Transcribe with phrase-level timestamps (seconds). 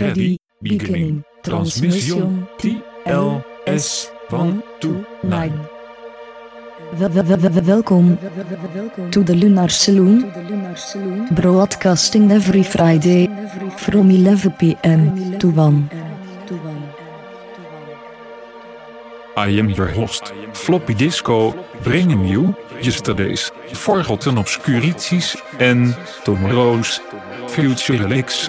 [0.00, 5.52] Ready, beginning, transmission, TLS, 1 to 9.
[6.98, 8.18] Wel- wel- wel- wel- Welkom
[9.10, 10.30] to the Lunar Saloon,
[11.30, 13.28] broadcasting every Friday
[13.76, 15.38] from 11 p.m.
[15.38, 15.88] to 1.
[19.36, 27.00] I am your host, Floppy Disco, bringing you yesterday's forgotten obscurities and tomorrow's
[27.48, 28.48] future relics.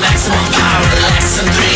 [0.00, 1.75] Maximum power, relax and dream.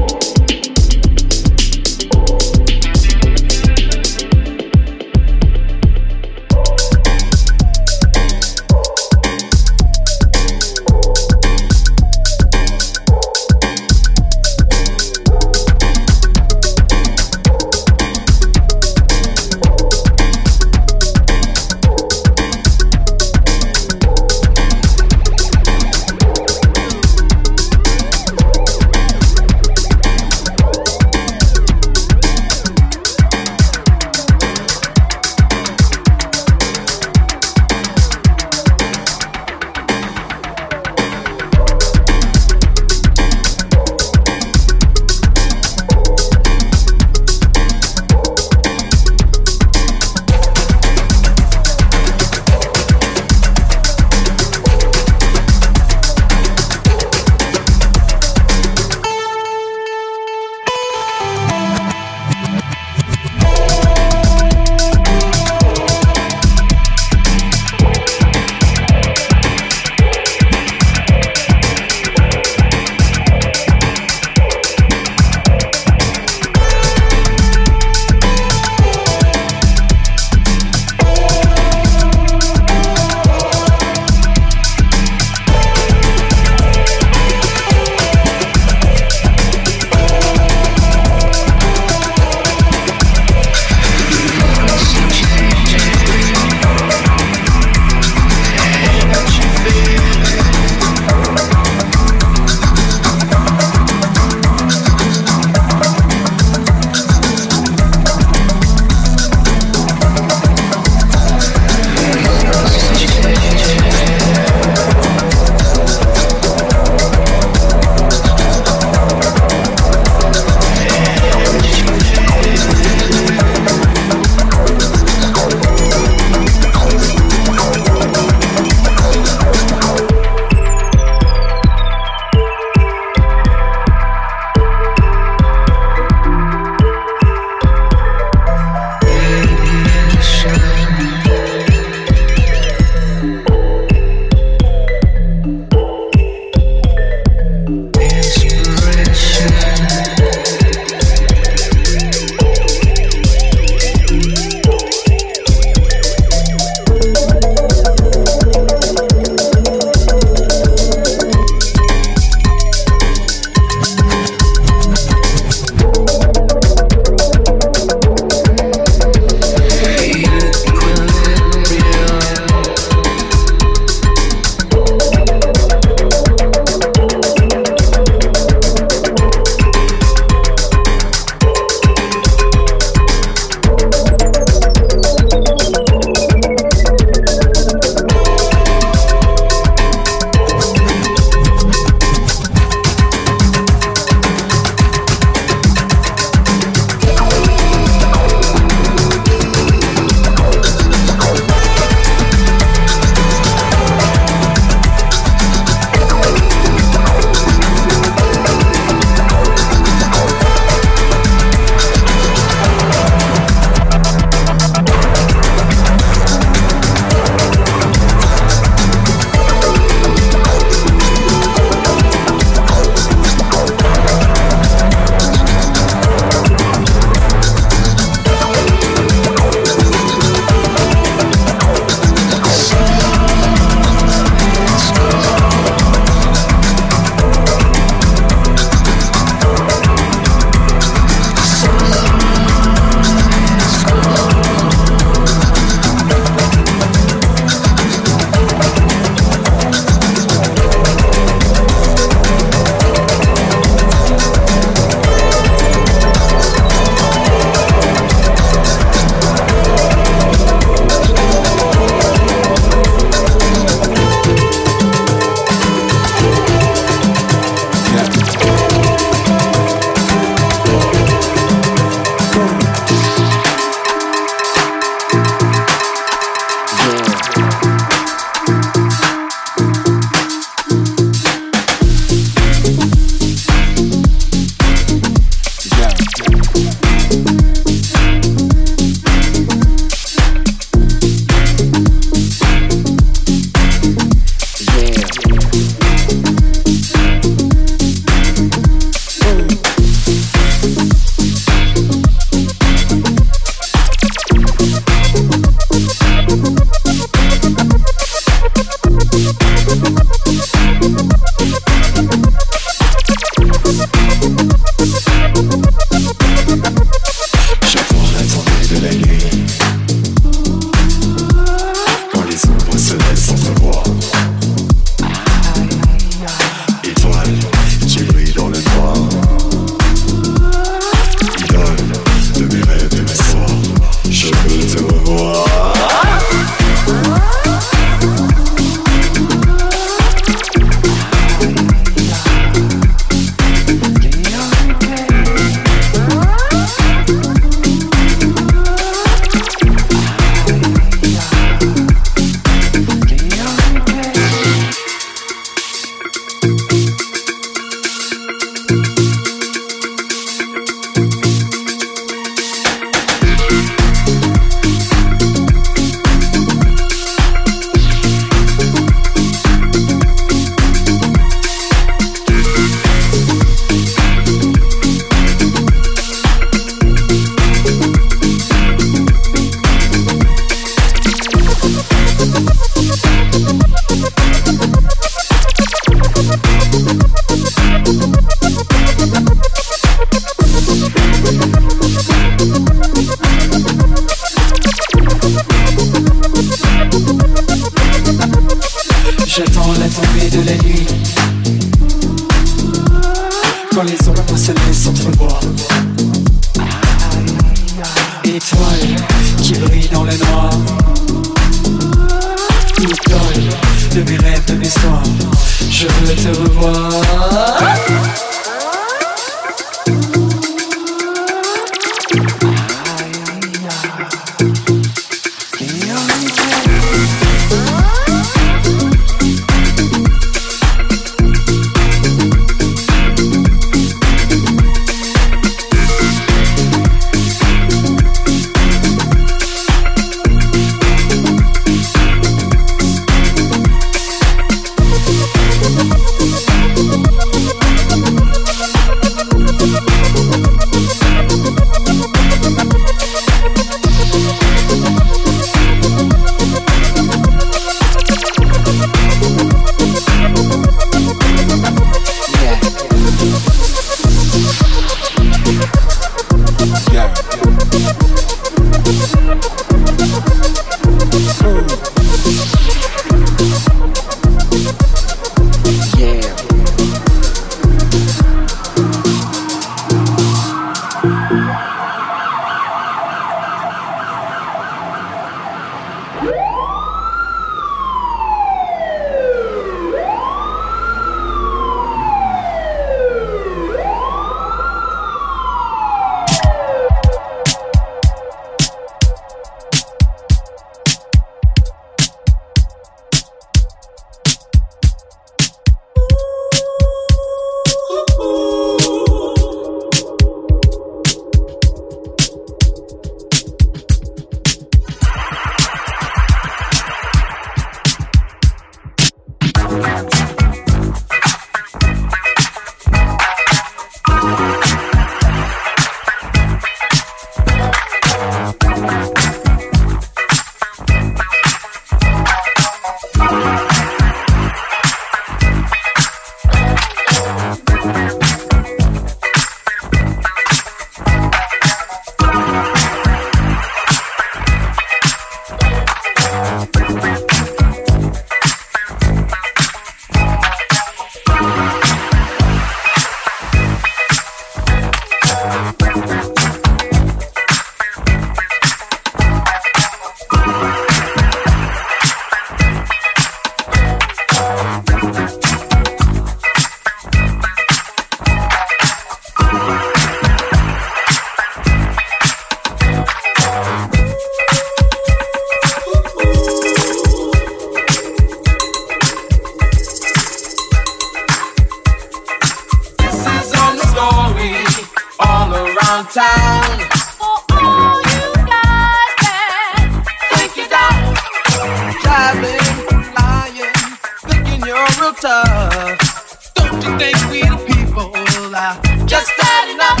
[595.20, 596.54] tough.
[596.54, 598.10] Don't you think we the people
[598.56, 600.00] are just not enough?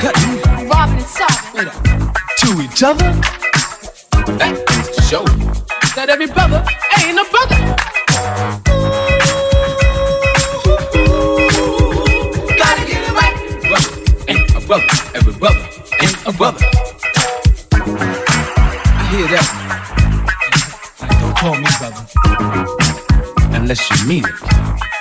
[0.00, 1.70] Cutting, robbing, and sobbing
[2.38, 3.12] to each other.
[4.38, 5.24] That goes to show
[5.96, 6.64] that every brother
[6.98, 7.58] ain't a brother.
[14.68, 15.66] brother, every brother
[16.02, 16.60] ain't a brother.
[17.72, 19.46] I hear that.
[21.20, 21.64] Don't call me
[23.68, 24.97] unless you mean it.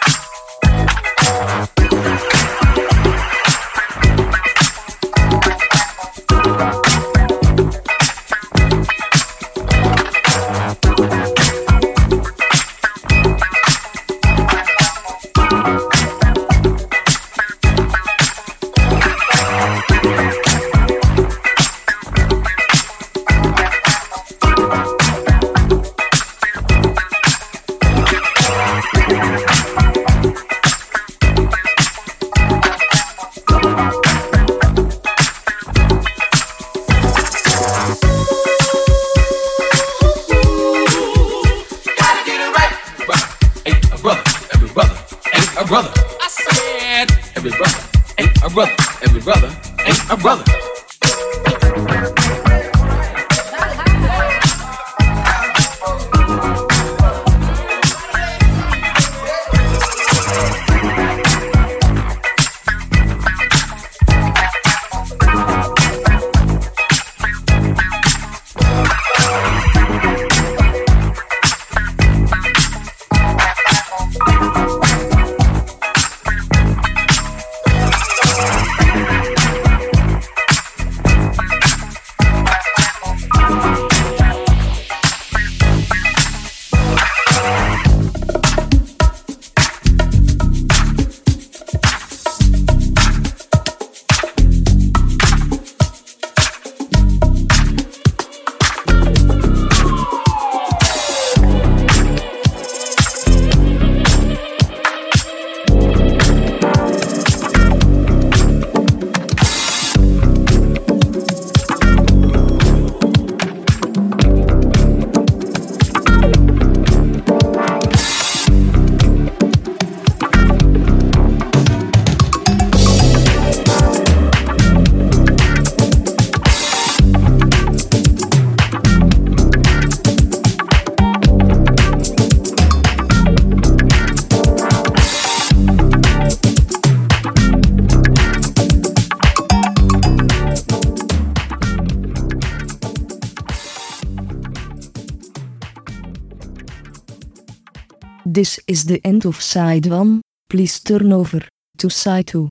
[148.78, 150.21] Is the end of side 1.
[150.49, 151.41] Please turn over
[151.78, 152.47] to side 2.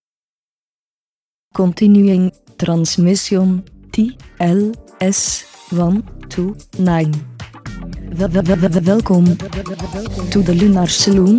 [1.54, 3.62] Continuing transmission
[3.92, 7.12] T L S 1 2 9.
[8.18, 9.24] Wel- wel- wel- wel- Welkom
[10.30, 11.36] to the Lunar Saloon.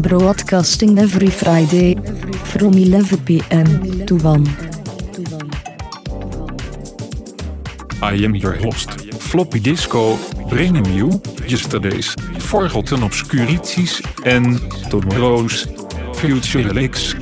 [0.00, 1.96] Broadcasting every Friday
[2.52, 3.68] from 11 pm
[4.06, 4.46] to 1.
[8.02, 10.16] I am your host, Floppy Disco,
[10.48, 11.08] bringing you
[11.46, 12.14] yesterday's
[12.54, 15.66] forgotten obscurities and tomorrow's
[16.20, 17.14] future licks.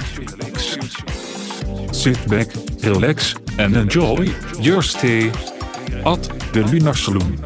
[1.90, 2.48] Sit back,
[2.82, 4.28] relax and enjoy
[4.60, 5.28] your stay
[6.04, 6.22] at
[6.52, 7.38] the Lunar Saloon.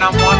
[0.00, 0.39] and I'm one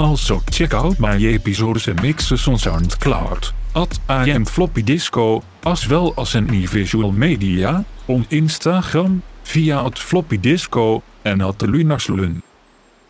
[0.00, 3.52] also check out my episodes and mixes on SoundCloud.
[3.74, 9.98] at I am floppy disco, as well as any visual media, on Instagram, via at
[9.98, 12.42] floppy disco, en at de lunarsloon.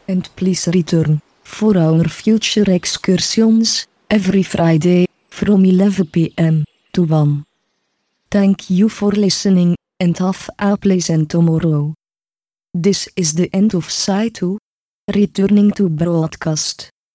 [0.08, 7.44] And please return for our future excursions every Friday from 11 pm to 1.
[8.30, 11.94] Thank you for listening and have a pleasant tomorrow.
[12.72, 14.58] This is the end of Side 2.
[15.12, 16.93] Returning to broadcast.